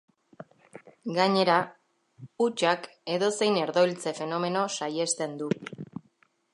[1.17, 1.57] Gainera,
[2.45, 5.55] hutsak edozein herdoiltze-fenomeno saihesten du.